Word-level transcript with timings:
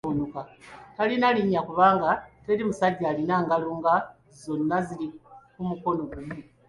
Talina 0.95 1.27
linnya 1.35 1.61
kubanga 1.67 2.09
teri 2.45 2.61
musajja 2.69 3.05
alina 3.11 3.35
ngalo 3.43 3.69
nga 3.79 3.95
zonna 4.41 4.77
ziri 4.87 5.07
ku 5.53 5.61
mukono 5.69 6.01
gumu. 6.11 6.35